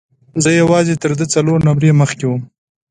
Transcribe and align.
زه 0.43 0.49
یوازې 0.61 0.93
تر 1.01 1.11
ده 1.19 1.25
څلور 1.33 1.57
نمرې 1.67 1.91
مخکې 2.01 2.25
وم. 2.27 2.41